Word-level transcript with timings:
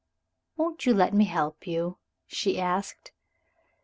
"Won't 0.57 0.87
you 0.87 0.95
let 0.95 1.13
me 1.13 1.25
help 1.25 1.67
you?" 1.67 1.99
she 2.25 2.59
asked. 2.59 3.11